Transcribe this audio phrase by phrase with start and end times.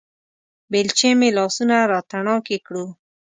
[0.71, 2.85] بېلچې مې لاسونه راتڼاکې کړو